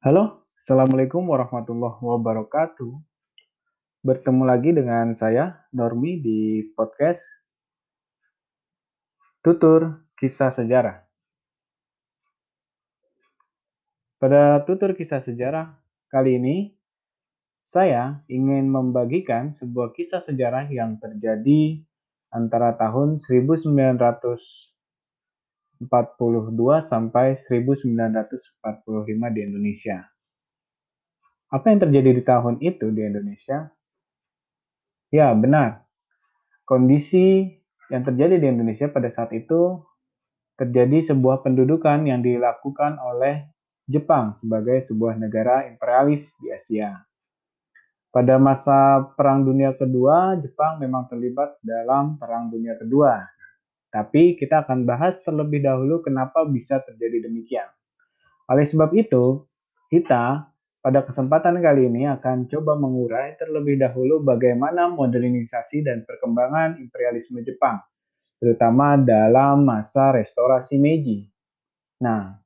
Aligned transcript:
Halo, 0.00 0.48
Assalamualaikum 0.64 1.28
warahmatullahi 1.28 2.00
wabarakatuh. 2.00 2.88
Bertemu 4.00 4.48
lagi 4.48 4.72
dengan 4.72 5.12
saya, 5.12 5.60
Normi, 5.76 6.24
di 6.24 6.64
podcast 6.72 7.20
Tutur 9.44 10.00
Kisah 10.16 10.56
Sejarah. 10.56 11.04
Pada 14.16 14.64
tutur 14.64 14.96
kisah 14.96 15.20
sejarah 15.20 15.76
kali 16.08 16.40
ini, 16.40 16.56
saya 17.60 18.24
ingin 18.24 18.72
membagikan 18.72 19.52
sebuah 19.52 19.92
kisah 19.92 20.24
sejarah 20.24 20.64
yang 20.72 20.96
terjadi 20.96 21.76
antara 22.32 22.72
tahun 22.72 23.20
1942 25.80 26.84
sampai 26.84 27.40
1945 27.40 29.32
di 29.32 29.40
Indonesia. 29.40 30.04
Apa 31.48 31.72
yang 31.72 31.80
terjadi 31.82 32.10
di 32.14 32.22
tahun 32.22 32.60
itu 32.60 32.92
di 32.92 33.02
Indonesia? 33.02 33.72
Ya, 35.10 35.32
benar. 35.32 35.88
Kondisi 36.68 37.48
yang 37.90 38.06
terjadi 38.06 38.38
di 38.38 38.46
Indonesia 38.46 38.86
pada 38.86 39.10
saat 39.10 39.34
itu 39.34 39.82
terjadi 40.54 41.10
sebuah 41.10 41.42
pendudukan 41.42 42.06
yang 42.06 42.22
dilakukan 42.22 43.00
oleh 43.00 43.48
Jepang 43.90 44.38
sebagai 44.38 44.84
sebuah 44.86 45.18
negara 45.18 45.66
imperialis 45.66 46.30
di 46.38 46.54
Asia. 46.54 46.94
Pada 48.14 48.38
masa 48.38 49.10
Perang 49.18 49.42
Dunia 49.42 49.74
Kedua, 49.74 50.38
Jepang 50.38 50.78
memang 50.78 51.10
terlibat 51.10 51.58
dalam 51.64 52.14
Perang 52.20 52.52
Dunia 52.52 52.78
Kedua. 52.78 53.18
Tapi 53.90 54.38
kita 54.38 54.62
akan 54.62 54.86
bahas 54.86 55.18
terlebih 55.26 55.66
dahulu 55.66 55.98
kenapa 56.00 56.46
bisa 56.46 56.78
terjadi 56.78 57.26
demikian. 57.26 57.66
Oleh 58.46 58.62
sebab 58.62 58.94
itu, 58.94 59.46
kita 59.90 60.46
pada 60.80 61.04
kesempatan 61.04 61.60
kali 61.60 61.92
ini 61.92 62.08
akan 62.08 62.48
coba 62.48 62.78
mengurai 62.78 63.36
terlebih 63.36 63.76
dahulu 63.76 64.24
bagaimana 64.24 64.88
modernisasi 64.88 65.84
dan 65.84 66.08
perkembangan 66.08 66.80
imperialisme 66.80 67.42
Jepang, 67.44 67.82
terutama 68.40 68.96
dalam 68.96 69.66
masa 69.66 70.14
restorasi 70.14 70.80
Meiji. 70.80 71.28
Nah, 72.00 72.38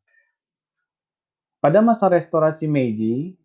pada 1.63 1.79
masa 1.85 2.11
restorasi 2.11 2.67
Meiji, 2.67 3.39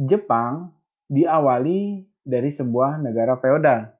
Jepang 0.00 0.72
diawali 1.10 2.08
dari 2.24 2.48
sebuah 2.48 3.02
negara 3.02 3.36
feodal. 3.36 3.99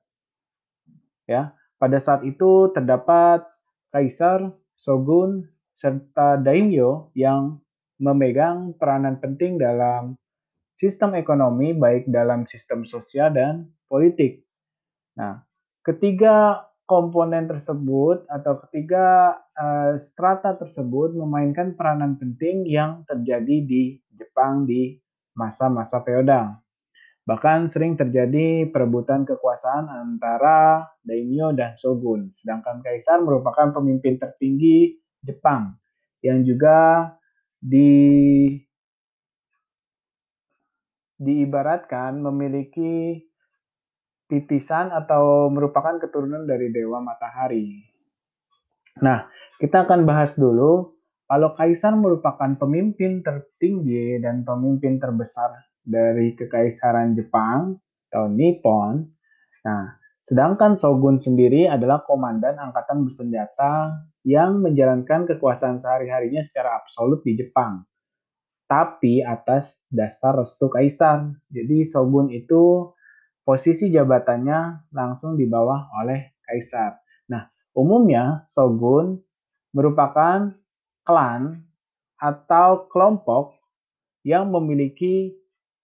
Ya, 1.31 1.55
pada 1.79 2.03
saat 2.03 2.27
itu 2.27 2.75
terdapat 2.75 3.47
kaisar, 3.95 4.51
shogun, 4.75 5.47
serta 5.79 6.43
daimyo 6.43 7.15
yang 7.15 7.63
memegang 8.03 8.75
peranan 8.75 9.23
penting 9.23 9.63
dalam 9.63 10.19
sistem 10.81 11.15
ekonomi 11.15 11.71
baik 11.71 12.11
dalam 12.11 12.49
sistem 12.51 12.83
sosial 12.83 13.31
dan 13.31 13.71
politik. 13.87 14.43
Nah, 15.15 15.45
ketiga 15.87 16.67
komponen 16.91 17.47
tersebut 17.47 18.27
atau 18.27 18.59
ketiga 18.67 19.39
uh, 19.55 19.95
strata 20.01 20.59
tersebut 20.59 21.15
memainkan 21.15 21.79
peranan 21.79 22.19
penting 22.19 22.67
yang 22.67 23.07
terjadi 23.07 23.57
di 23.63 24.03
Jepang 24.19 24.67
di 24.67 24.99
masa-masa 25.39 26.03
feodal. 26.03 26.59
Bahkan 27.29 27.69
sering 27.69 27.95
terjadi 28.01 28.69
perebutan 28.73 29.29
kekuasaan 29.29 29.87
antara 29.87 30.89
daimyo 31.05 31.53
dan 31.53 31.77
shogun, 31.77 32.33
sedangkan 32.41 32.81
kaisar 32.81 33.21
merupakan 33.21 33.71
pemimpin 33.77 34.17
tertinggi 34.17 34.97
Jepang 35.21 35.77
yang 36.25 36.45
juga 36.45 37.13
di 37.61 38.49
diibaratkan 41.21 42.17
memiliki 42.17 43.21
titisan 44.25 44.89
atau 44.89 45.53
merupakan 45.53 46.01
keturunan 46.01 46.49
dari 46.49 46.73
dewa 46.73 47.05
matahari. 47.05 47.85
Nah, 49.05 49.29
kita 49.61 49.85
akan 49.85 50.09
bahas 50.09 50.33
dulu 50.33 50.97
kalau 51.31 51.55
kaisar 51.55 51.95
merupakan 51.95 52.59
pemimpin 52.59 53.23
tertinggi 53.23 54.19
dan 54.19 54.43
pemimpin 54.43 54.99
terbesar 54.99 55.63
dari 55.87 56.35
kekaisaran 56.35 57.15
Jepang 57.15 57.79
atau 58.11 58.27
Nippon. 58.27 59.07
Nah, 59.63 59.95
sedangkan 60.27 60.75
shogun 60.75 61.23
sendiri 61.23 61.71
adalah 61.71 62.03
komandan 62.03 62.59
angkatan 62.59 63.07
bersenjata 63.07 63.95
yang 64.27 64.59
menjalankan 64.59 65.31
kekuasaan 65.31 65.79
sehari-harinya 65.79 66.43
secara 66.43 66.83
absolut 66.83 67.23
di 67.23 67.39
Jepang. 67.39 67.87
Tapi 68.67 69.23
atas 69.23 69.79
dasar 69.87 70.35
restu 70.35 70.67
kaisar. 70.67 71.31
Jadi 71.47 71.87
shogun 71.87 72.35
itu 72.35 72.91
posisi 73.47 73.87
jabatannya 73.95 74.91
langsung 74.91 75.39
di 75.39 75.47
bawah 75.47 75.95
oleh 76.03 76.35
kaisar. 76.43 76.99
Nah, 77.31 77.47
umumnya 77.79 78.43
shogun 78.51 79.23
merupakan 79.71 80.59
klan 81.05 81.65
atau 82.21 82.87
kelompok 82.93 83.57
yang 84.27 84.53
memiliki 84.53 85.33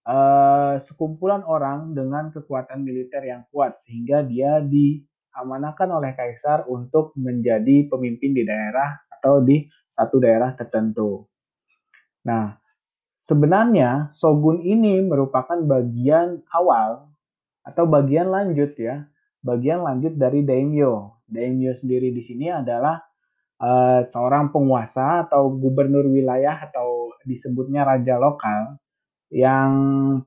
uh, 0.05 0.77
sekumpulan 0.77 1.41
orang 1.43 1.97
dengan 1.97 2.29
kekuatan 2.29 2.85
militer 2.85 3.25
yang 3.25 3.43
kuat 3.49 3.81
sehingga 3.81 4.21
dia 4.21 4.61
diamanahkan 4.61 5.89
oleh 5.89 6.13
kaisar 6.13 6.69
untuk 6.69 7.17
menjadi 7.17 7.89
pemimpin 7.89 8.37
di 8.37 8.45
daerah 8.45 9.01
atau 9.17 9.41
di 9.41 9.65
satu 9.89 10.21
daerah 10.21 10.53
tertentu. 10.53 11.25
Nah, 12.29 12.53
sebenarnya 13.25 14.13
shogun 14.13 14.61
ini 14.61 15.01
merupakan 15.01 15.57
bagian 15.57 16.45
awal 16.53 17.09
atau 17.65 17.83
bagian 17.89 18.29
lanjut 18.29 18.77
ya, 18.77 19.09
bagian 19.41 19.81
lanjut 19.81 20.13
dari 20.15 20.45
daimyo. 20.45 21.17
Daimyo 21.27 21.75
sendiri 21.75 22.13
di 22.15 22.23
sini 22.23 22.47
adalah 22.47 23.06
uh, 23.61 24.01
seorang 24.05 24.49
penguasa 24.53 25.27
atau 25.27 25.49
gubernur 25.53 26.05
wilayah 26.09 26.57
atau 26.69 27.13
disebutnya 27.25 27.83
raja 27.83 28.17
lokal 28.17 28.77
yang 29.33 29.71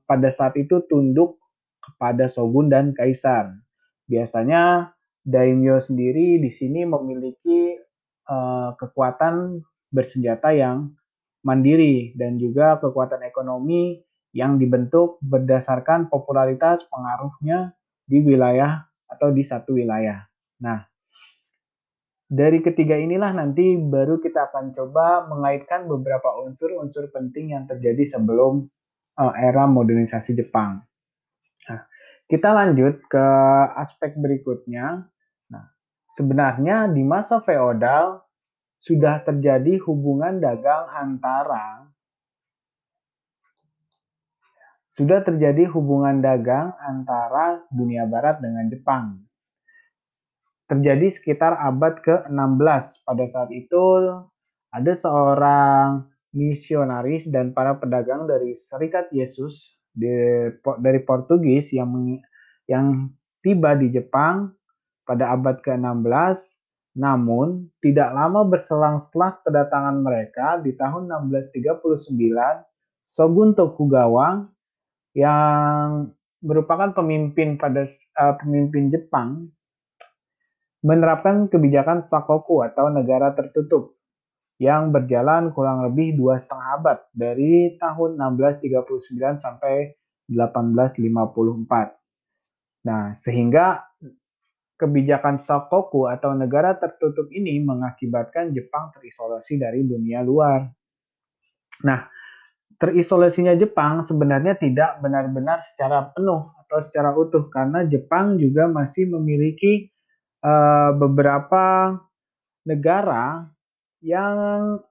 pada 0.05 0.29
saat 0.29 0.53
itu 0.59 0.85
tunduk 0.85 1.41
kepada 1.81 2.29
shogun 2.29 2.69
dan 2.69 2.93
kaisar. 2.93 3.49
Biasanya 4.05 4.93
daimyo 5.25 5.81
sendiri 5.81 6.37
di 6.37 6.51
sini 6.53 6.85
memiliki 6.85 7.77
uh, 8.29 8.77
kekuatan 8.77 9.65
bersenjata 9.89 10.53
yang 10.53 10.93
mandiri 11.41 12.13
dan 12.13 12.37
juga 12.37 12.77
kekuatan 12.77 13.25
ekonomi 13.25 13.97
yang 14.31 14.61
dibentuk 14.61 15.19
berdasarkan 15.19 16.07
popularitas 16.07 16.87
pengaruhnya 16.87 17.75
di 18.07 18.23
wilayah 18.23 18.87
atau 19.09 19.33
di 19.33 19.43
satu 19.43 19.75
wilayah. 19.75 20.23
Nah, 20.63 20.90
dari 22.31 22.63
ketiga 22.63 22.95
inilah 22.95 23.35
nanti 23.35 23.75
baru 23.75 24.23
kita 24.23 24.47
akan 24.47 24.71
coba 24.71 25.27
mengaitkan 25.27 25.83
beberapa 25.91 26.31
unsur-unsur 26.47 27.11
penting 27.11 27.51
yang 27.51 27.67
terjadi 27.67 28.07
sebelum 28.07 28.71
uh, 29.19 29.35
era 29.35 29.67
modernisasi 29.67 30.39
Jepang. 30.39 30.79
Nah, 31.67 31.81
kita 32.31 32.55
lanjut 32.55 33.03
ke 33.11 33.25
aspek 33.75 34.15
berikutnya. 34.15 35.11
Nah, 35.51 35.65
sebenarnya 36.15 36.87
di 36.87 37.03
masa 37.03 37.43
feodal 37.43 38.23
sudah 38.79 39.27
terjadi 39.27 39.83
hubungan 39.83 40.39
dagang 40.39 40.87
antara 40.87 41.91
sudah 44.91 45.23
terjadi 45.23 45.67
hubungan 45.71 46.23
dagang 46.23 46.75
antara 46.79 47.63
dunia 47.71 48.07
barat 48.07 48.39
dengan 48.39 48.67
Jepang. 48.71 49.23
Terjadi 50.71 51.11
sekitar 51.11 51.59
abad 51.59 51.99
ke-16. 51.99 53.03
Pada 53.03 53.25
saat 53.27 53.51
itu 53.51 53.83
ada 54.71 54.93
seorang 54.95 56.07
misionaris 56.31 57.27
dan 57.27 57.51
para 57.51 57.75
pedagang 57.75 58.23
dari 58.23 58.55
Serikat 58.55 59.11
Yesus 59.11 59.75
dari 59.91 60.99
Portugis 61.03 61.75
yang 61.75 61.91
yang 62.71 63.11
tiba 63.43 63.75
di 63.75 63.91
Jepang 63.91 64.55
pada 65.03 65.35
abad 65.35 65.59
ke-16 65.59 66.61
namun, 66.91 67.71
tidak 67.79 68.11
lama 68.11 68.43
berselang 68.43 68.99
setelah 68.99 69.39
kedatangan 69.47 70.03
mereka 70.03 70.59
di 70.59 70.75
tahun 70.75 71.07
1639, 71.31 72.19
Shogun 73.07 73.55
Tokugawa 73.55 74.43
yang 75.15 76.11
merupakan 76.43 76.91
pemimpin 76.91 77.55
pada 77.55 77.87
uh, 78.19 78.35
pemimpin 78.43 78.91
Jepang 78.91 79.47
menerapkan 80.81 81.49
kebijakan 81.49 82.09
sakoku 82.09 82.65
atau 82.65 82.89
negara 82.89 83.33
tertutup 83.37 83.97
yang 84.61 84.93
berjalan 84.93 85.49
kurang 85.57 85.81
lebih 85.89 86.13
dua 86.13 86.37
setengah 86.37 86.77
abad 86.77 86.97
dari 87.17 87.81
tahun 87.81 88.13
1639 88.21 89.41
sampai 89.41 89.97
1854. 90.29 91.97
Nah, 92.85 93.13
sehingga 93.17 93.81
kebijakan 94.77 95.37
Shokoku 95.37 96.09
atau 96.09 96.33
negara 96.33 96.73
tertutup 96.77 97.29
ini 97.29 97.61
mengakibatkan 97.61 98.49
Jepang 98.49 98.89
terisolasi 98.97 99.61
dari 99.61 99.85
dunia 99.85 100.25
luar. 100.25 100.65
Nah, 101.85 102.09
terisolasinya 102.81 103.53
Jepang 103.53 104.01
sebenarnya 104.09 104.57
tidak 104.57 104.97
benar-benar 105.05 105.61
secara 105.61 106.09
penuh 106.09 106.49
atau 106.65 106.81
secara 106.81 107.13
utuh 107.13 107.45
karena 107.53 107.85
Jepang 107.85 108.41
juga 108.41 108.65
masih 108.65 109.05
memiliki 109.05 109.93
uh, 110.45 110.91
beberapa 110.97 111.97
negara 112.65 113.49
yang 114.01 114.81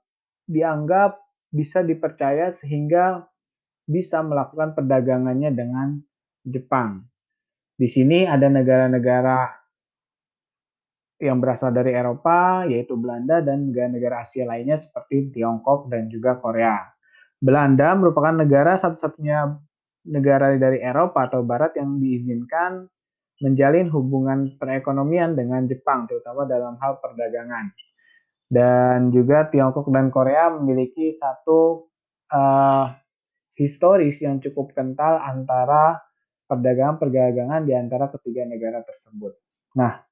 dianggap 0.51 1.19
bisa 1.51 1.83
dipercaya 1.83 2.51
sehingga 2.51 3.27
bisa 3.87 4.23
melakukan 4.23 4.75
perdagangannya 4.75 5.51
dengan 5.51 5.99
Jepang. 6.47 7.03
Di 7.75 7.91
sini 7.91 8.27
ada 8.27 8.47
negara-negara 8.47 9.61
yang 11.21 11.37
berasal 11.37 11.75
dari 11.75 11.93
Eropa, 11.93 12.65
yaitu 12.65 12.97
Belanda 12.97 13.45
dan 13.45 13.69
negara-negara 13.69 14.25
Asia 14.25 14.49
lainnya 14.49 14.81
seperti 14.81 15.35
Tiongkok 15.37 15.93
dan 15.93 16.09
juga 16.09 16.41
Korea. 16.41 16.81
Belanda 17.41 17.93
merupakan 17.97 18.33
negara 18.33 18.77
satu-satunya 18.77 19.53
negara 20.09 20.57
dari 20.57 20.81
Eropa 20.81 21.29
atau 21.29 21.45
Barat 21.45 21.77
yang 21.77 22.01
diizinkan 22.01 22.89
menjalin 23.41 23.89
hubungan 23.89 24.55
perekonomian 24.61 25.35
dengan 25.35 25.65
Jepang, 25.65 26.05
terutama 26.07 26.45
dalam 26.45 26.77
hal 26.79 27.01
perdagangan. 27.01 27.73
Dan 28.51 29.15
juga 29.15 29.49
Tiongkok 29.49 29.89
dan 29.89 30.13
Korea 30.13 30.51
memiliki 30.51 31.15
satu 31.15 31.89
uh, 32.35 32.87
historis 33.57 34.21
yang 34.21 34.43
cukup 34.43 34.75
kental 34.75 35.23
antara 35.23 36.03
perdagangan-perdagangan 36.51 37.63
di 37.65 37.73
antara 37.73 38.11
ketiga 38.11 38.43
negara 38.45 38.83
tersebut. 38.83 39.39
Nah, 39.79 40.03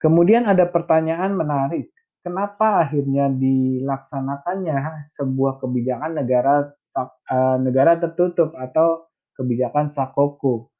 Kemudian 0.00 0.48
ada 0.48 0.64
pertanyaan 0.64 1.36
menarik, 1.36 1.92
kenapa 2.24 2.88
akhirnya 2.88 3.28
dilaksanakannya 3.28 5.04
sebuah 5.04 5.60
kebijakan 5.60 6.24
negara 6.24 6.72
uh, 6.96 7.60
negara 7.60 8.00
tertutup 8.00 8.56
atau 8.56 9.12
kebijakan 9.36 9.92
sakoku? 9.92 10.72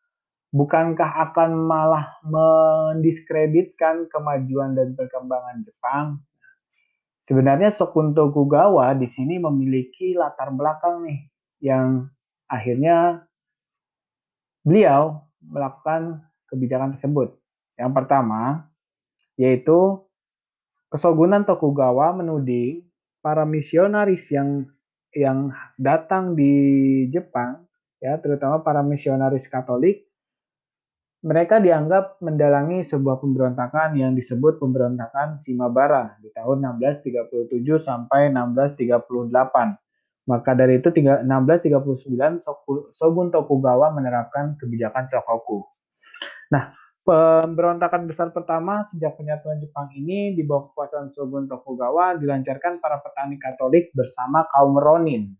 Bukankah 0.50 1.30
akan 1.30 1.50
malah 1.54 2.18
mendiskreditkan 2.26 4.10
kemajuan 4.10 4.74
dan 4.74 4.98
perkembangan 4.98 5.62
Jepang? 5.62 6.06
Sebenarnya 7.22 7.70
Sokunto 7.70 8.34
Kugawa 8.34 8.90
di 8.98 9.06
sini 9.06 9.38
memiliki 9.38 10.18
latar 10.18 10.50
belakang 10.50 11.06
nih 11.06 11.20
yang 11.62 12.10
akhirnya 12.50 13.22
beliau 14.66 15.22
melakukan 15.38 16.26
kebijakan 16.50 16.98
tersebut. 16.98 17.38
Yang 17.78 17.92
pertama, 17.94 18.66
yaitu 19.38 20.02
Kesogunan 20.90 21.46
Tokugawa 21.46 22.10
menuding 22.18 22.82
para 23.22 23.46
misionaris 23.46 24.26
yang 24.34 24.66
yang 25.14 25.54
datang 25.78 26.34
di 26.34 26.50
Jepang 27.14 27.62
ya 28.02 28.18
terutama 28.18 28.66
para 28.66 28.82
misionaris 28.82 29.46
Katolik 29.46 30.09
mereka 31.20 31.60
dianggap 31.60 32.20
mendalangi 32.24 32.80
sebuah 32.80 33.20
pemberontakan 33.20 33.92
yang 33.96 34.16
disebut 34.16 34.56
pemberontakan 34.56 35.36
Shimabara 35.36 36.16
di 36.24 36.32
tahun 36.32 36.64
1637 36.80 37.60
sampai 37.80 38.32
1638. 38.32 39.76
Maka 40.28 40.50
dari 40.56 40.80
itu 40.80 40.88
1639 40.92 42.40
Shogun 42.96 43.28
Tokugawa 43.28 43.92
menerapkan 43.92 44.56
kebijakan 44.56 45.08
Shokoku. 45.08 45.66
Nah, 46.52 46.72
Pemberontakan 47.00 48.04
besar 48.04 48.28
pertama 48.28 48.84
sejak 48.84 49.16
penyatuan 49.16 49.56
Jepang 49.56 49.88
ini 49.96 50.36
di 50.36 50.44
bawah 50.44 50.68
kekuasaan 50.70 51.08
Shogun 51.08 51.48
Tokugawa 51.48 52.12
dilancarkan 52.20 52.76
para 52.76 53.00
petani 53.00 53.40
Katolik 53.40 53.88
bersama 53.96 54.44
kaum 54.52 54.76
Ronin. 54.76 55.32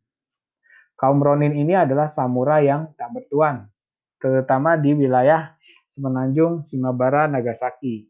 Kaum 0.96 1.20
Ronin 1.20 1.52
ini 1.52 1.76
adalah 1.76 2.08
samurai 2.08 2.64
yang 2.64 2.96
tak 2.96 3.12
bertuan, 3.12 3.68
terutama 4.20 4.76
di 4.76 4.92
wilayah 4.94 5.56
semenanjung 5.90 6.62
Shimabara, 6.62 7.26
Nagasaki. 7.26 8.06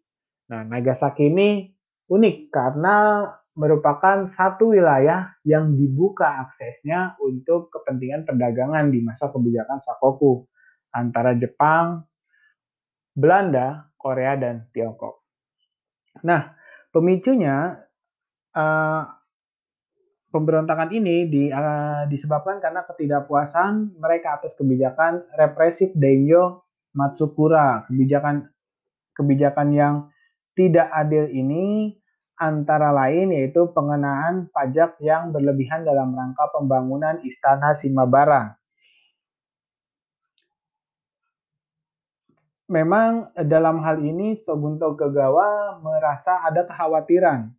Nah, 0.50 0.66
Nagasaki 0.66 1.30
ini 1.30 1.70
unik 2.10 2.36
karena 2.50 3.24
merupakan 3.54 4.26
satu 4.30 4.74
wilayah 4.74 5.34
yang 5.46 5.74
dibuka 5.78 6.46
aksesnya 6.48 7.18
untuk 7.22 7.70
kepentingan 7.70 8.26
perdagangan 8.26 8.90
di 8.90 9.02
masa 9.02 9.30
kebijakan 9.30 9.78
Sakoku 9.82 10.46
antara 10.90 11.34
Jepang, 11.38 12.02
Belanda, 13.14 13.90
Korea, 13.94 14.34
dan 14.38 14.66
Tiongkok. 14.74 15.22
Nah, 16.26 16.54
pemicunya 16.90 17.78
uh, 18.54 19.02
pemberontakan 20.30 20.94
ini 20.94 21.26
di, 21.26 21.42
uh, 21.50 22.06
disebabkan 22.06 22.62
karena 22.62 22.86
ketidakpuasan 22.86 23.98
mereka 23.98 24.38
atas 24.38 24.54
kebijakan 24.54 25.26
represif 25.34 25.90
Daimyo 25.92 26.64
Matsukura. 26.94 27.84
Kebijakan 27.90 28.46
kebijakan 29.14 29.68
yang 29.74 29.94
tidak 30.54 30.88
adil 30.90 31.28
ini 31.28 31.98
antara 32.40 32.88
lain 32.94 33.36
yaitu 33.36 33.68
pengenaan 33.76 34.48
pajak 34.48 34.96
yang 35.04 35.28
berlebihan 35.28 35.84
dalam 35.84 36.16
rangka 36.16 36.48
pembangunan 36.56 37.20
Istana 37.20 37.76
Simabara 37.76 38.56
memang 42.70 43.34
eh, 43.34 43.44
dalam 43.44 43.82
hal 43.82 44.00
ini 44.00 44.38
Shogun 44.38 44.78
Tokugawa 44.78 45.82
merasa 45.82 46.40
ada 46.46 46.62
kekhawatiran 46.64 47.50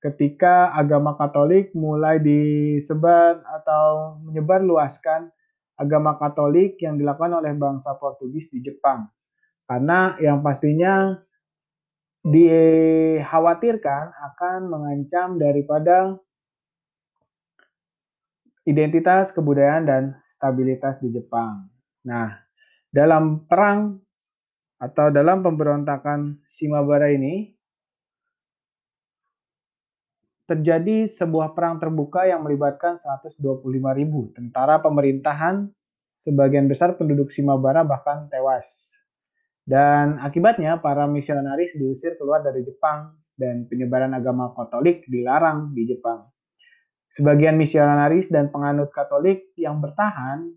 ketika 0.00 0.72
agama 0.72 1.12
Katolik 1.14 1.76
mulai 1.76 2.16
disebar 2.16 3.44
atau 3.44 4.16
menyebar 4.24 4.64
luaskan 4.64 5.28
agama 5.76 6.16
Katolik 6.16 6.80
yang 6.80 6.96
dilakukan 6.96 7.36
oleh 7.36 7.52
bangsa 7.52 7.96
Portugis 8.00 8.48
di 8.48 8.64
Jepang. 8.64 9.08
Karena 9.68 10.16
yang 10.18 10.40
pastinya 10.40 11.14
dikhawatirkan 12.20 14.12
akan 14.12 14.58
mengancam 14.68 15.40
daripada 15.40 16.20
identitas 18.68 19.32
kebudayaan 19.32 19.84
dan 19.88 20.02
stabilitas 20.28 21.00
di 21.00 21.08
Jepang. 21.12 21.68
Nah, 22.04 22.36
dalam 22.92 23.48
perang 23.48 24.00
atau 24.80 25.12
dalam 25.12 25.44
pemberontakan 25.44 26.40
Simabara 26.44 27.12
ini 27.12 27.52
terjadi 30.50 31.06
sebuah 31.06 31.54
perang 31.54 31.78
terbuka 31.78 32.26
yang 32.26 32.42
melibatkan 32.42 32.98
125.000 32.98 33.38
tentara 34.34 34.82
pemerintahan, 34.82 35.70
sebagian 36.26 36.66
besar 36.66 36.98
penduduk 36.98 37.30
Simabara 37.30 37.86
bahkan 37.86 38.26
tewas. 38.26 38.66
Dan 39.62 40.18
akibatnya 40.18 40.82
para 40.82 41.06
misionaris 41.06 41.70
diusir 41.78 42.18
keluar 42.18 42.42
dari 42.42 42.66
Jepang 42.66 43.14
dan 43.38 43.70
penyebaran 43.70 44.10
agama 44.10 44.50
Katolik 44.58 45.06
dilarang 45.06 45.70
di 45.70 45.86
Jepang. 45.86 46.26
Sebagian 47.14 47.54
misionaris 47.54 48.26
dan 48.26 48.50
penganut 48.50 48.90
Katolik 48.90 49.54
yang 49.54 49.78
bertahan 49.78 50.50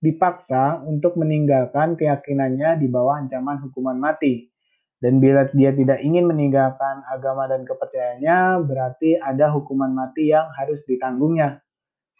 dipaksa 0.00 0.80
untuk 0.88 1.20
meninggalkan 1.20 2.00
keyakinannya 2.00 2.80
di 2.80 2.88
bawah 2.88 3.20
ancaman 3.20 3.60
hukuman 3.68 4.00
mati. 4.00 4.53
Dan 5.04 5.20
bila 5.20 5.44
dia 5.52 5.68
tidak 5.76 6.00
ingin 6.00 6.24
meninggalkan 6.24 7.04
agama 7.12 7.44
dan 7.44 7.68
kepercayaannya, 7.68 8.64
berarti 8.64 9.20
ada 9.20 9.52
hukuman 9.52 9.92
mati 9.92 10.32
yang 10.32 10.48
harus 10.56 10.80
ditanggungnya. 10.88 11.60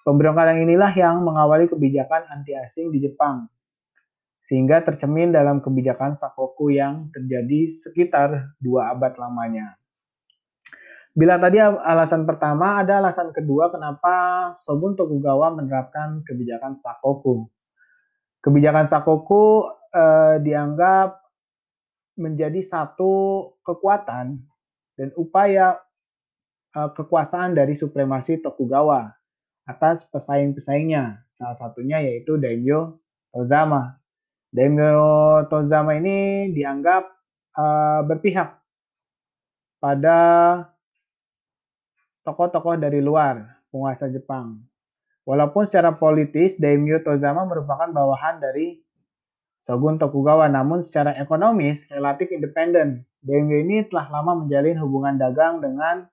Pemberontakan 0.04 0.68
inilah 0.68 0.92
yang 0.92 1.24
mengawali 1.24 1.64
kebijakan 1.64 2.28
anti 2.28 2.52
asing 2.52 2.92
di 2.92 3.00
Jepang, 3.00 3.48
sehingga 4.44 4.84
tercemin 4.84 5.32
dalam 5.32 5.64
kebijakan 5.64 6.20
Sakoku 6.20 6.76
yang 6.76 7.08
terjadi 7.08 7.72
sekitar 7.80 8.52
dua 8.60 8.92
abad 8.92 9.16
lamanya. 9.16 9.80
Bila 11.16 11.40
tadi 11.40 11.64
alasan 11.64 12.28
pertama, 12.28 12.84
ada 12.84 13.00
alasan 13.00 13.32
kedua 13.32 13.72
kenapa 13.72 14.52
Shogun 14.60 14.92
Tokugawa 14.92 15.56
menerapkan 15.56 16.20
kebijakan 16.20 16.76
Sakoku. 16.76 17.48
Kebijakan 18.44 18.84
Sakoku 18.92 19.72
eh, 19.88 20.36
dianggap 20.44 21.23
menjadi 22.14 22.62
satu 22.62 23.12
kekuatan 23.66 24.38
dan 24.94 25.08
upaya 25.18 25.78
eh, 26.76 26.90
kekuasaan 26.94 27.54
dari 27.58 27.74
supremasi 27.74 28.42
Tokugawa 28.42 29.10
atas 29.64 30.04
pesaing-pesaingnya. 30.10 31.26
Salah 31.34 31.56
satunya 31.58 32.02
yaitu 32.04 32.38
Daimyo 32.38 33.00
Tozama. 33.34 33.98
Daimyo 34.54 35.46
Tozama 35.50 35.98
ini 35.98 36.50
dianggap 36.54 37.02
eh, 37.58 38.00
berpihak 38.06 38.60
pada 39.82 40.18
tokoh-tokoh 42.24 42.80
dari 42.80 43.04
luar 43.04 43.60
penguasa 43.68 44.08
Jepang 44.08 44.64
Walaupun 45.24 45.64
secara 45.64 45.96
politis 45.96 46.60
Daimyo 46.60 47.00
Tozama 47.00 47.48
merupakan 47.48 47.88
bawahan 47.88 48.44
dari 48.44 48.83
Shogun 49.64 49.96
Tokugawa, 49.96 50.44
namun 50.52 50.84
secara 50.84 51.16
ekonomis 51.16 51.80
relatif 51.88 52.28
independen. 52.28 53.08
Daimyo 53.24 53.64
ini 53.64 53.88
telah 53.88 54.12
lama 54.12 54.44
menjalin 54.44 54.76
hubungan 54.76 55.16
dagang 55.16 55.64
dengan 55.64 56.04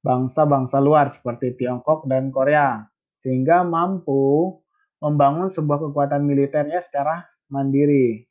bangsa-bangsa 0.00 0.80
luar 0.80 1.12
seperti 1.12 1.60
Tiongkok 1.60 2.08
dan 2.08 2.32
Korea, 2.32 2.88
sehingga 3.20 3.60
mampu 3.68 4.56
membangun 5.04 5.52
sebuah 5.52 5.88
kekuatan 5.88 6.24
militernya 6.24 6.80
secara 6.80 7.28
mandiri. 7.52 8.24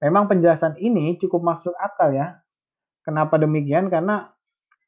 Memang 0.00 0.32
penjelasan 0.32 0.80
ini 0.80 1.20
cukup 1.20 1.44
masuk 1.44 1.76
akal 1.76 2.16
ya. 2.16 2.40
Kenapa 3.04 3.36
demikian? 3.36 3.92
Karena 3.92 4.32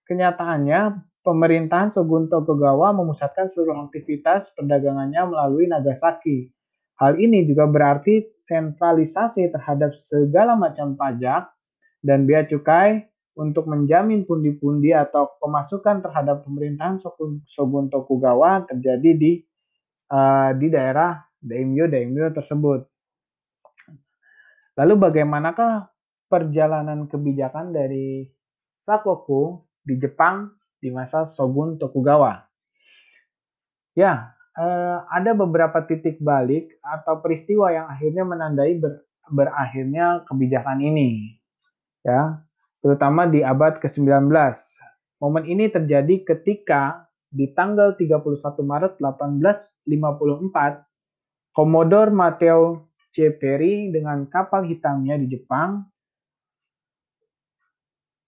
kenyataannya 0.08 1.04
pemerintahan 1.20 1.92
Shogun 1.92 2.32
Tokugawa 2.32 2.96
memusatkan 2.96 3.52
seluruh 3.52 3.88
aktivitas 3.88 4.56
perdagangannya 4.56 5.20
melalui 5.28 5.68
Nagasaki. 5.68 6.48
Hal 6.98 7.14
ini 7.22 7.46
juga 7.46 7.70
berarti 7.70 8.26
sentralisasi 8.42 9.54
terhadap 9.54 9.94
segala 9.94 10.58
macam 10.58 10.98
pajak 10.98 11.46
dan 12.02 12.26
bea 12.26 12.42
cukai 12.42 13.06
untuk 13.38 13.70
menjamin 13.70 14.26
pundi-pundi 14.26 14.90
atau 14.90 15.38
pemasukan 15.38 16.02
terhadap 16.02 16.42
pemerintahan 16.42 16.98
Shogun 17.46 17.86
Tokugawa 17.86 18.66
terjadi 18.66 19.10
di 19.14 19.32
uh, 20.10 20.50
di 20.58 20.66
daerah 20.74 21.22
daimyo-daimyo 21.38 22.34
tersebut. 22.34 22.82
Lalu 24.74 24.94
bagaimanakah 24.98 25.86
perjalanan 26.26 27.06
kebijakan 27.06 27.70
dari 27.70 28.26
Sakoku 28.74 29.62
di 29.86 29.98
Jepang 30.02 30.50
di 30.82 30.90
masa 30.90 31.26
Shogun 31.26 31.78
Tokugawa. 31.78 32.42
Ya, 33.94 34.37
eh, 34.58 34.98
ada 35.06 35.30
beberapa 35.38 35.78
titik 35.86 36.18
balik 36.18 36.74
atau 36.82 37.22
peristiwa 37.22 37.70
yang 37.70 37.86
akhirnya 37.86 38.26
menandai 38.26 38.74
ber, 38.82 39.06
berakhirnya 39.30 40.26
kebijakan 40.26 40.82
ini. 40.82 41.38
Ya, 42.02 42.42
terutama 42.82 43.30
di 43.30 43.46
abad 43.46 43.78
ke-19. 43.78 44.30
Momen 45.18 45.44
ini 45.50 45.66
terjadi 45.66 46.22
ketika 46.22 47.08
di 47.28 47.50
tanggal 47.52 47.94
31 47.98 48.38
Maret 48.64 48.92
1854, 49.02 49.84
Commodore 51.52 52.14
Matteo 52.14 52.88
C. 53.12 53.34
Perry 53.34 53.90
dengan 53.90 54.24
kapal 54.30 54.64
hitamnya 54.64 55.18
di 55.18 55.26
Jepang 55.26 55.84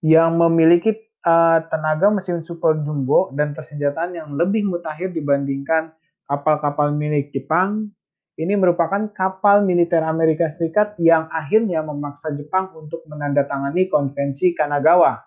yang 0.01 0.35
memiliki 0.35 0.91
uh, 1.23 1.61
tenaga 1.69 2.09
mesin 2.09 2.41
super 2.41 2.75
jumbo 2.81 3.29
dan 3.37 3.53
persenjataan 3.53 4.17
yang 4.17 4.29
lebih 4.33 4.65
mutakhir 4.65 5.13
dibandingkan 5.13 5.93
kapal-kapal 6.31 6.95
milik 6.95 7.35
Jepang. 7.35 7.91
Ini 8.39 8.55
merupakan 8.55 9.11
kapal 9.11 9.67
militer 9.67 9.99
Amerika 10.07 10.47
Serikat 10.47 10.95
yang 11.03 11.27
akhirnya 11.27 11.83
memaksa 11.83 12.31
Jepang 12.31 12.71
untuk 12.71 13.03
menandatangani 13.11 13.91
konvensi 13.91 14.55
Kanagawa 14.55 15.19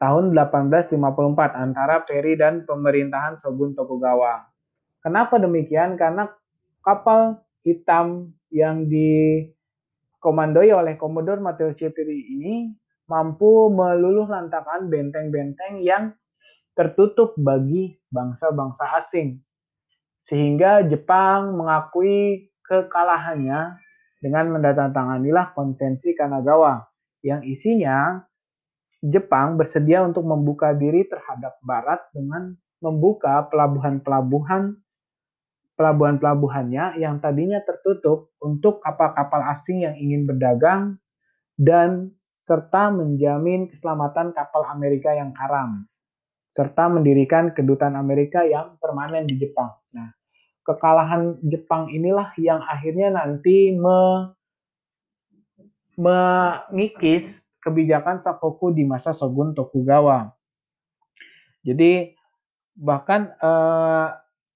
tahun 0.00 0.32
1854 0.32 0.96
antara 1.58 2.06
Perry 2.08 2.40
dan 2.40 2.64
pemerintahan 2.64 3.36
Shogun 3.36 3.76
Tokugawa. 3.76 4.48
Kenapa 5.04 5.36
demikian? 5.36 5.98
Karena 5.98 6.30
kapal 6.80 7.42
hitam 7.66 8.32
yang 8.48 8.88
dikomandoi 8.88 10.72
oleh 10.72 10.96
Commodore 10.96 11.44
Matteo 11.44 11.76
C. 11.76 11.92
Perry 11.92 12.24
ini 12.32 12.72
mampu 13.10 13.68
meluluh 13.68 14.24
lantakan 14.30 14.88
benteng-benteng 14.88 15.84
yang 15.84 16.16
tertutup 16.78 17.34
bagi 17.34 17.98
bangsa-bangsa 18.14 19.02
asing. 19.02 19.42
Sehingga 20.22 20.86
Jepang 20.86 21.58
mengakui 21.58 22.54
kekalahannya 22.62 23.82
dengan 24.22 24.54
mendatangkanlah 24.54 25.58
konvensi 25.58 26.14
Kanagawa 26.14 26.86
yang 27.26 27.42
isinya 27.42 28.22
Jepang 29.02 29.58
bersedia 29.58 30.06
untuk 30.06 30.22
membuka 30.22 30.70
diri 30.70 31.02
terhadap 31.06 31.58
barat 31.66 31.98
dengan 32.14 32.54
membuka 32.78 33.46
pelabuhan-pelabuhan 33.50 34.78
pelabuhan-pelabuhannya 35.78 36.98
yang 36.98 37.22
tadinya 37.22 37.62
tertutup 37.62 38.34
untuk 38.42 38.82
kapal-kapal 38.82 39.46
asing 39.54 39.86
yang 39.86 39.94
ingin 39.94 40.26
berdagang 40.26 40.98
dan 41.54 42.10
serta 42.42 42.90
menjamin 42.90 43.70
keselamatan 43.70 44.34
kapal 44.34 44.66
Amerika 44.66 45.14
yang 45.14 45.30
karam, 45.34 45.86
serta 46.58 46.90
mendirikan 46.90 47.54
kedutaan 47.54 47.94
Amerika 47.94 48.42
yang 48.42 48.74
permanen 48.82 49.30
di 49.30 49.38
Jepang. 49.38 49.78
Nah, 49.94 50.10
kekalahan 50.66 51.38
Jepang 51.46 51.86
inilah 51.86 52.34
yang 52.34 52.58
akhirnya 52.66 53.14
nanti 53.14 53.78
me, 53.78 54.34
mengikis 55.94 57.46
kebijakan 57.62 58.18
Sakoku 58.18 58.74
di 58.74 58.82
masa 58.82 59.14
Shogun 59.14 59.54
Tokugawa. 59.54 60.34
Jadi 61.62 62.10
bahkan 62.74 63.30
eh, 63.38 64.08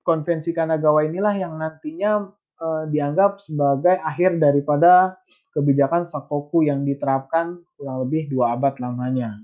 konvensi 0.02 0.50
Kanagawa 0.50 1.06
inilah 1.06 1.38
yang 1.38 1.54
nantinya 1.54 2.34
eh, 2.58 2.84
dianggap 2.90 3.38
sebagai 3.38 3.94
akhir 4.02 4.42
daripada 4.42 5.22
kebijakan 5.54 6.02
Sakoku 6.02 6.66
yang 6.66 6.82
diterapkan 6.82 7.62
kurang 7.78 8.10
lebih 8.10 8.26
dua 8.26 8.58
abad 8.58 8.74
lamanya. 8.82 9.38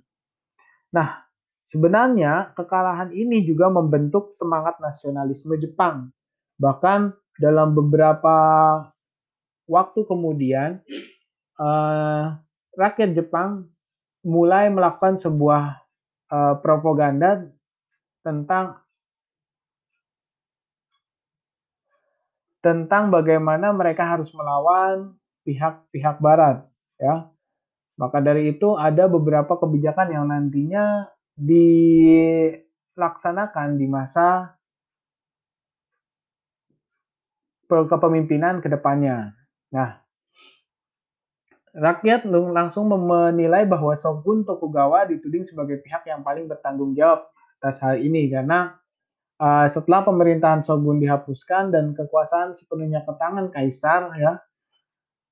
Nah, 0.90 1.27
sebenarnya 1.68 2.56
kekalahan 2.56 3.12
ini 3.12 3.44
juga 3.44 3.68
membentuk 3.68 4.32
semangat 4.32 4.80
nasionalisme 4.80 5.52
Jepang. 5.60 6.08
Bahkan 6.56 7.12
dalam 7.36 7.76
beberapa 7.76 8.36
waktu 9.68 10.00
kemudian, 10.08 10.80
eh, 11.60 12.24
rakyat 12.74 13.10
Jepang 13.12 13.68
mulai 14.24 14.72
melakukan 14.72 15.20
sebuah 15.20 15.84
eh, 16.28 16.54
propaganda 16.60 17.48
tentang 18.20 18.84
tentang 22.60 23.08
bagaimana 23.08 23.72
mereka 23.72 24.04
harus 24.04 24.28
melawan 24.36 25.16
pihak-pihak 25.48 26.20
barat 26.20 26.68
ya. 27.00 27.32
Maka 27.96 28.20
dari 28.20 28.52
itu 28.52 28.76
ada 28.76 29.08
beberapa 29.08 29.56
kebijakan 29.56 30.12
yang 30.12 30.28
nantinya 30.28 31.08
dilaksanakan 31.38 33.78
di 33.78 33.86
masa 33.86 34.58
kepemimpinan 37.68 38.58
ke 38.58 38.66
depannya. 38.66 39.38
Nah, 39.70 40.02
rakyat 41.76 42.24
langsung 42.26 42.90
menilai 42.90 43.62
bahwa 43.68 43.92
Shogun 43.94 44.42
Tokugawa 44.42 45.06
dituding 45.06 45.46
sebagai 45.46 45.78
pihak 45.84 46.02
yang 46.10 46.26
paling 46.26 46.50
bertanggung 46.50 46.98
jawab 46.98 47.30
atas 47.60 47.78
hal 47.84 48.00
ini 48.02 48.26
karena 48.32 48.74
uh, 49.38 49.70
setelah 49.70 50.02
pemerintahan 50.02 50.66
Shogun 50.66 50.98
dihapuskan 50.98 51.70
dan 51.70 51.94
kekuasaan 51.94 52.58
sepenuhnya 52.58 53.06
ke 53.06 53.14
tangan 53.14 53.54
kaisar 53.54 54.10
ya 54.18 54.42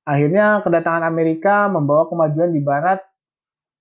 Akhirnya 0.07 0.63
kedatangan 0.63 1.03
Amerika 1.03 1.67
membawa 1.67 2.07
kemajuan 2.07 2.55
di 2.55 2.63
barat 2.63 3.03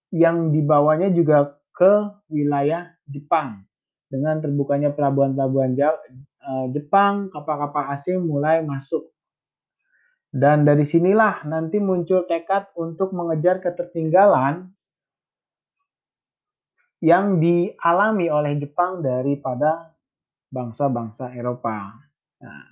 yang 0.09 0.49
dibawanya 0.49 1.13
juga 1.13 1.54
ke 1.75 2.23
wilayah 2.31 2.95
Jepang. 3.05 3.67
Dengan 4.07 4.39
terbukanya 4.39 4.95
pelabuhan-pelabuhan 4.95 5.75
eh, 5.75 6.67
Jepang, 6.71 7.27
kapal-kapal 7.29 7.91
asing 7.99 8.23
mulai 8.23 8.63
masuk. 8.63 9.11
Dan 10.35 10.67
dari 10.67 10.83
sinilah 10.83 11.47
nanti 11.47 11.79
muncul 11.79 12.27
tekad 12.27 12.71
untuk 12.75 13.15
mengejar 13.15 13.63
ketertinggalan 13.63 14.67
yang 16.99 17.39
dialami 17.39 18.27
oleh 18.27 18.59
Jepang 18.59 18.99
daripada 18.99 19.95
bangsa-bangsa 20.51 21.31
Eropa. 21.35 21.91
Nah, 22.43 22.67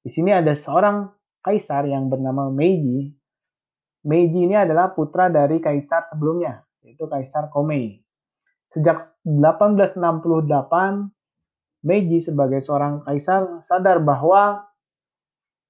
di 0.00 0.10
sini 0.12 0.32
ada 0.32 0.52
seorang 0.56 1.08
kaisar 1.44 1.88
yang 1.88 2.08
bernama 2.12 2.48
Meiji. 2.52 3.12
Meiji 4.04 4.48
ini 4.48 4.56
adalah 4.56 4.92
putra 4.96 5.28
dari 5.28 5.60
kaisar 5.60 6.08
sebelumnya, 6.08 6.64
yaitu 6.80 7.04
Kaisar 7.04 7.52
Komei. 7.52 8.00
Sejak 8.70 9.02
1868, 9.26 9.98
Meiji 11.80 12.22
sebagai 12.22 12.62
seorang 12.62 13.02
kaisar 13.02 13.64
sadar 13.66 13.98
bahwa 13.98 14.68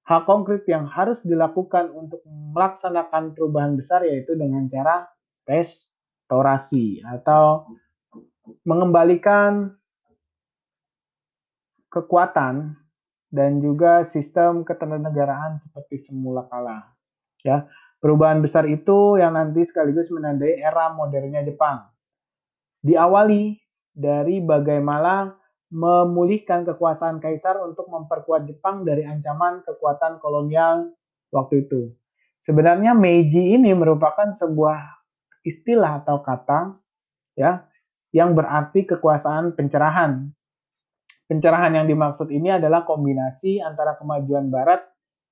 hal 0.05 0.21
konkret 0.27 0.67
yang 0.69 0.85
harus 0.85 1.23
dilakukan 1.25 1.89
untuk 1.95 2.21
melaksanakan 2.27 3.33
perubahan 3.33 3.79
besar 3.79 4.03
yaitu 4.03 4.35
dengan 4.37 4.67
cara 4.67 5.07
restorasi 5.47 7.01
atau 7.01 7.73
mengembalikan 8.67 9.73
kekuatan 11.91 12.75
dan 13.31 13.63
juga 13.63 14.03
sistem 14.11 14.67
ketenagaran 14.67 15.63
seperti 15.63 16.07
semula 16.07 16.45
kala. 16.51 16.91
Ya, 17.41 17.65
perubahan 18.03 18.43
besar 18.43 18.67
itu 18.67 19.15
yang 19.15 19.39
nanti 19.39 19.63
sekaligus 19.63 20.11
menandai 20.11 20.59
era 20.59 20.91
modernnya 20.91 21.47
Jepang. 21.47 21.90
Diawali 22.81 23.55
dari 23.93 24.41
bagaimana 24.41 25.37
memulihkan 25.71 26.67
kekuasaan 26.67 27.23
kaisar 27.23 27.61
untuk 27.63 27.87
memperkuat 27.87 28.43
Jepang 28.49 28.83
dari 28.83 29.07
ancaman 29.07 29.63
kekuatan 29.63 30.19
kolonial 30.19 30.91
waktu 31.31 31.63
itu. 31.67 31.95
Sebenarnya 32.43 32.91
Meiji 32.91 33.55
ini 33.55 33.71
merupakan 33.71 34.35
sebuah 34.35 34.81
istilah 35.47 36.03
atau 36.03 36.19
kata 36.19 36.75
ya 37.39 37.63
yang 38.11 38.35
berarti 38.35 38.83
kekuasaan 38.83 39.55
pencerahan. 39.55 40.27
Pencerahan 41.31 41.71
yang 41.79 41.87
dimaksud 41.87 42.27
ini 42.27 42.51
adalah 42.51 42.83
kombinasi 42.83 43.63
antara 43.63 43.95
kemajuan 43.95 44.51
barat 44.51 44.83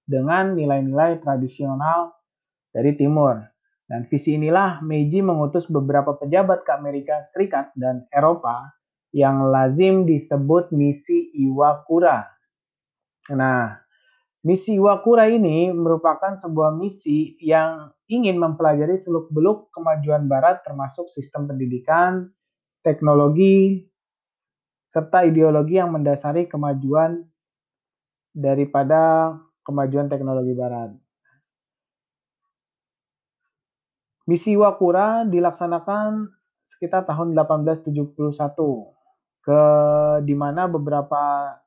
dengan 0.07 0.55
nilai-nilai 0.55 1.19
tradisional 1.19 2.15
dari 2.71 2.95
timur. 2.95 3.43
Dan 3.89 4.05
visi 4.05 4.37
inilah 4.37 4.85
Meiji 4.85 5.25
mengutus 5.25 5.65
beberapa 5.65 6.13
pejabat 6.13 6.61
ke 6.61 6.71
Amerika 6.77 7.25
Serikat 7.25 7.73
dan 7.73 8.05
Eropa 8.13 8.69
yang 9.09 9.49
lazim 9.49 10.05
disebut 10.05 10.69
misi 10.69 11.33
Iwakura. 11.33 12.29
Nah, 13.33 13.81
misi 14.45 14.77
Iwakura 14.77 15.25
ini 15.25 15.73
merupakan 15.73 16.37
sebuah 16.37 16.77
misi 16.77 17.33
yang 17.41 17.89
ingin 18.05 18.37
mempelajari 18.37 19.01
seluk-beluk 19.01 19.73
kemajuan 19.73 20.29
barat 20.29 20.61
termasuk 20.61 21.09
sistem 21.09 21.49
pendidikan, 21.49 22.29
teknologi, 22.85 23.89
serta 24.93 25.25
ideologi 25.25 25.81
yang 25.81 25.89
mendasari 25.93 26.45
kemajuan 26.45 27.25
daripada 28.37 29.33
kemajuan 29.65 30.09
teknologi 30.09 30.53
barat. 30.53 30.93
Misi 34.29 34.53
Wakura 34.53 35.25
dilaksanakan 35.25 36.29
sekitar 36.61 37.09
tahun 37.09 37.33
1871 37.33 38.13
ke 39.41 39.61
di 40.21 40.37
mana 40.37 40.69
beberapa 40.69 41.57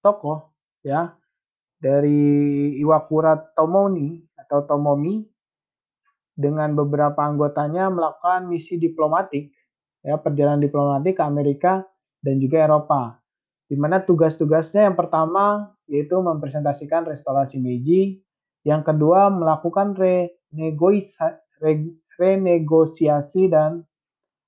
tokoh 0.00 0.56
ya 0.80 1.12
dari 1.76 2.72
Iwakura 2.80 3.52
Tomomi 3.52 4.24
atau 4.40 4.64
Tomomi 4.64 5.20
dengan 6.32 6.72
beberapa 6.72 7.28
anggotanya 7.28 7.92
melakukan 7.92 8.48
misi 8.48 8.80
diplomatik 8.80 9.52
ya 10.00 10.16
perjalanan 10.16 10.64
diplomatik 10.64 11.20
ke 11.20 11.24
Amerika 11.28 11.84
dan 12.24 12.40
juga 12.40 12.64
Eropa 12.64 13.20
di 13.68 13.76
mana 13.76 14.00
tugas-tugasnya 14.00 14.88
yang 14.88 14.96
pertama 14.96 15.76
yaitu 15.92 16.16
mempresentasikan 16.16 17.04
restorasi 17.04 17.60
Meiji, 17.60 18.24
yang 18.64 18.80
kedua 18.80 19.28
melakukan 19.28 19.92
renegosiasi 19.92 21.41
renegosiasi 22.18 23.48
dan 23.48 23.86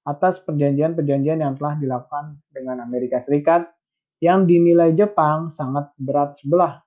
atas 0.04 0.36
perjanjian-perjanjian 0.44 1.40
yang 1.40 1.56
telah 1.56 1.80
dilakukan 1.80 2.36
dengan 2.52 2.84
Amerika 2.84 3.24
Serikat 3.24 3.64
yang 4.20 4.44
dinilai 4.44 4.92
Jepang 4.92 5.48
sangat 5.56 5.88
berat 5.96 6.36
sebelah. 6.38 6.84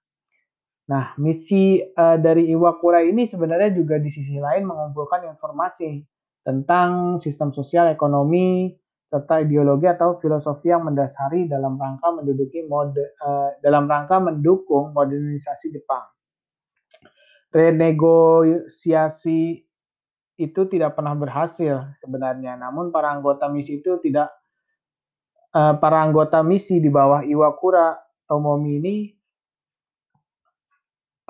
Nah, 0.88 1.12
misi 1.20 1.84
uh, 1.84 2.16
dari 2.16 2.48
Iwakura 2.48 3.04
ini 3.04 3.28
sebenarnya 3.28 3.76
juga 3.76 4.00
di 4.00 4.08
sisi 4.08 4.40
lain 4.40 4.64
mengumpulkan 4.64 5.28
informasi 5.28 6.00
tentang 6.48 7.20
sistem 7.20 7.52
sosial 7.52 7.92
ekonomi 7.92 8.72
serta 9.08 9.40
ideologi 9.44 9.88
atau 9.88 10.20
filosofi 10.20 10.72
yang 10.72 10.88
mendasari 10.88 11.48
dalam 11.52 11.76
rangka 11.76 12.08
menduduki 12.12 12.64
mode 12.72 13.00
uh, 13.20 13.52
dalam 13.60 13.88
rangka 13.88 14.20
mendukung 14.24 14.96
modernisasi 14.96 15.76
Jepang. 15.76 16.08
Renegosiasi 17.52 19.67
itu 20.38 20.70
tidak 20.70 20.94
pernah 20.94 21.18
berhasil 21.18 21.98
sebenarnya. 22.00 22.56
Namun 22.62 22.94
para 22.94 23.10
anggota 23.10 23.50
misi 23.50 23.82
itu 23.82 23.98
tidak 24.06 24.30
uh, 25.58 25.74
para 25.82 26.06
anggota 26.06 26.46
misi 26.46 26.78
di 26.78 26.88
bawah 26.94 27.26
Iwakura 27.26 27.98
Tomomi 28.30 28.78
ini 28.78 28.96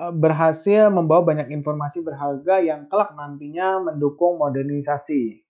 uh, 0.04 0.12
berhasil 0.12 0.92
membawa 0.92 1.24
banyak 1.24 1.48
informasi 1.48 2.04
berharga 2.04 2.60
yang 2.60 2.84
kelak 2.92 3.16
nantinya 3.16 3.88
mendukung 3.88 4.36
modernisasi 4.36 5.40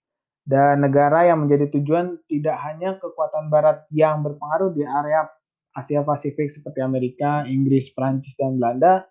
dan 0.47 0.81
negara 0.81 1.27
yang 1.27 1.45
menjadi 1.45 1.69
tujuan 1.77 2.17
tidak 2.25 2.57
hanya 2.65 2.97
kekuatan 2.97 3.51
barat 3.53 3.85
yang 3.93 4.23
berpengaruh 4.25 4.73
di 4.73 4.81
area 4.81 5.29
Asia 5.77 6.01
Pasifik 6.01 6.49
seperti 6.49 6.81
Amerika, 6.81 7.45
Inggris, 7.45 7.93
Prancis, 7.93 8.33
dan 8.33 8.57
Belanda, 8.57 9.05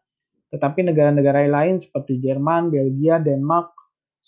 tetapi 0.51 0.83
negara-negara 0.83 1.47
lain 1.47 1.79
seperti 1.79 2.19
Jerman, 2.19 2.75
Belgia, 2.75 3.23
Denmark, 3.23 3.78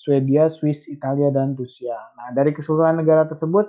Swedia, 0.00 0.48
Swiss, 0.48 0.88
Italia, 0.88 1.28
dan 1.28 1.52
Rusia. 1.52 1.92
Nah, 2.16 2.32
dari 2.32 2.56
keseluruhan 2.56 3.04
negara 3.04 3.28
tersebut, 3.28 3.68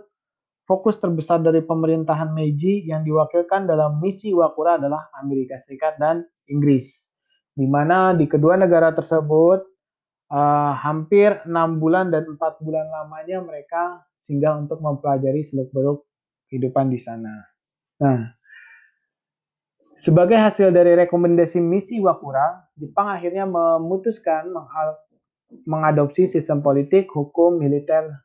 fokus 0.63 0.95
terbesar 1.03 1.43
dari 1.43 1.59
pemerintahan 1.59 2.31
Meiji 2.31 2.87
yang 2.87 3.03
diwakilkan 3.03 3.67
dalam 3.67 3.99
misi 3.99 4.31
Wakura 4.31 4.79
adalah 4.79 5.11
Amerika 5.19 5.59
Serikat 5.59 5.99
dan 5.99 6.23
Inggris. 6.47 6.87
Di 7.51 7.67
mana 7.67 8.15
di 8.15 8.31
kedua 8.31 8.55
negara 8.55 8.95
tersebut 8.95 9.59
uh, 10.31 10.71
hampir 10.79 11.43
enam 11.43 11.83
bulan 11.83 12.07
dan 12.15 12.23
empat 12.23 12.63
bulan 12.63 12.87
lamanya 12.87 13.43
mereka 13.43 13.99
singgah 14.23 14.55
untuk 14.55 14.79
mempelajari 14.79 15.43
seluk-beluk 15.43 16.07
kehidupan 16.47 16.87
di 16.95 16.99
sana. 17.03 17.43
Nah, 17.99 18.31
sebagai 19.99 20.39
hasil 20.39 20.71
dari 20.71 20.95
rekomendasi 20.95 21.59
misi 21.59 21.99
Wakura, 21.99 22.71
Jepang 22.79 23.11
akhirnya 23.11 23.43
memutuskan 23.43 24.47
mengadopsi 25.67 26.31
sistem 26.31 26.63
politik, 26.63 27.11
hukum, 27.11 27.59
militer 27.59 28.23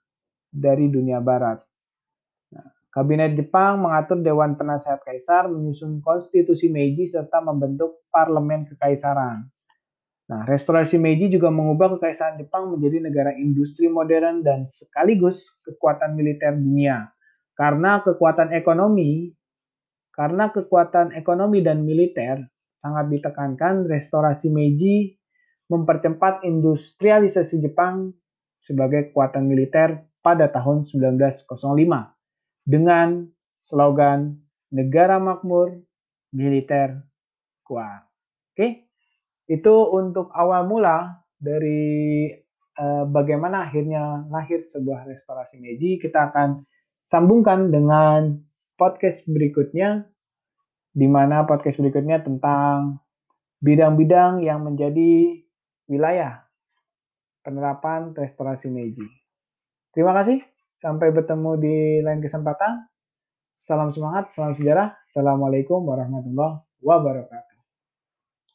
dari 0.48 0.86
dunia 0.88 1.18
barat. 1.18 1.60
Nah, 2.54 2.66
Kabinet 2.94 3.34
Jepang 3.34 3.82
mengatur 3.82 4.22
Dewan 4.22 4.54
Penasehat 4.54 5.02
Kaisar, 5.02 5.50
menyusun 5.50 6.00
konstitusi 6.00 6.70
Meiji, 6.70 7.10
serta 7.10 7.42
membentuk 7.42 8.06
parlemen 8.08 8.64
kekaisaran. 8.70 9.44
Nah, 10.26 10.42
restorasi 10.42 10.98
Meiji 10.98 11.30
juga 11.30 11.54
mengubah 11.54 11.98
kekaisaran 11.98 12.38
Jepang 12.42 12.74
menjadi 12.74 12.98
negara 12.98 13.30
industri 13.34 13.86
modern 13.86 14.42
dan 14.42 14.66
sekaligus 14.66 15.46
kekuatan 15.62 16.18
militer 16.18 16.54
dunia. 16.54 17.10
Karena 17.54 18.02
kekuatan 18.02 18.50
ekonomi, 18.52 19.30
karena 20.10 20.50
kekuatan 20.50 21.14
ekonomi 21.14 21.62
dan 21.62 21.86
militer 21.86 22.42
sangat 22.80 23.06
ditekankan, 23.12 23.86
restorasi 23.86 24.50
Meiji 24.50 25.16
mempercepat 25.66 26.46
industrialisasi 26.46 27.58
Jepang 27.62 28.14
sebagai 28.62 29.10
kekuatan 29.10 29.46
militer 29.46 30.06
pada 30.22 30.50
tahun 30.50 30.86
1905 30.86 31.46
dengan 32.66 33.30
slogan 33.62 34.42
negara 34.74 35.22
makmur, 35.22 35.82
militer 36.34 37.02
kuat. 37.62 38.06
Oke, 38.54 38.90
itu 39.46 39.74
untuk 39.94 40.30
awal 40.34 40.66
mula 40.66 41.22
dari 41.38 42.30
uh, 42.78 43.04
bagaimana 43.06 43.70
akhirnya 43.70 44.26
lahir 44.30 44.66
sebuah 44.66 45.06
restorasi 45.06 45.62
Meiji. 45.62 46.02
Kita 46.02 46.30
akan 46.30 46.66
sambungkan 47.06 47.70
dengan 47.70 48.42
podcast 48.74 49.22
berikutnya, 49.30 50.02
di 50.90 51.06
mana 51.06 51.46
podcast 51.46 51.78
berikutnya 51.78 52.26
tentang 52.26 52.98
bidang-bidang 53.62 54.42
yang 54.44 54.66
menjadi 54.66 55.45
wilayah 55.86 56.42
penerapan 57.46 58.14
restorasi 58.14 58.70
Meiji. 58.70 59.06
Terima 59.94 60.12
kasih. 60.12 60.42
Sampai 60.82 61.14
bertemu 61.14 61.56
di 61.56 61.76
lain 62.04 62.20
kesempatan. 62.20 62.84
Salam 63.56 63.88
semangat, 63.94 64.34
salam 64.36 64.52
sejarah. 64.52 64.92
Assalamualaikum 65.08 65.80
warahmatullahi 65.80 66.60
wabarakatuh. 66.84 67.55